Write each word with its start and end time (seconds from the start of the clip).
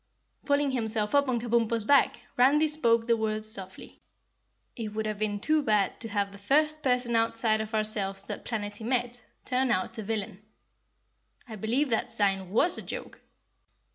Pulling 0.45 0.71
himself 0.71 1.13
up 1.13 1.29
on 1.29 1.39
Kabumpo's 1.39 1.85
back, 1.85 2.21
Randy 2.35 2.67
spoke 2.67 3.05
the 3.05 3.15
words 3.15 3.47
softly. 3.47 4.01
"It 4.75 4.95
would 4.95 5.05
have 5.05 5.19
been 5.19 5.39
too 5.39 5.61
bad 5.61 5.99
to 5.99 6.09
have 6.09 6.31
the 6.31 6.39
first 6.39 6.81
person 6.81 7.15
outside 7.15 7.61
of 7.61 7.75
ourselves 7.75 8.23
that 8.23 8.43
Planetty 8.43 8.83
met 8.83 9.23
turn 9.45 9.69
out 9.69 9.99
a 9.99 10.01
villain. 10.01 10.41
I 11.47 11.55
believe 11.55 11.89
that 11.91 12.11
sign 12.11 12.49
WAS 12.49 12.79
a 12.79 12.81
joke." 12.81 13.21